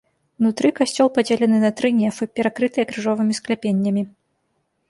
[0.43, 4.03] Унутры касцёл падзелены на тры нефы, перакрытыя крыжовымі скляпеннямі.